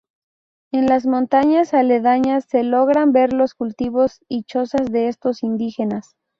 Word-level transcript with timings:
En 0.71 0.87
las 0.87 1.05
montañas 1.05 1.75
aledañas 1.75 2.45
se 2.49 2.63
logran 2.63 3.11
ver 3.11 3.33
los 3.33 3.53
cultivos 3.53 4.19
y 4.27 4.45
chozas 4.45 4.87
de 4.91 5.09
estos 5.09 5.43
indígenas. 5.43 6.15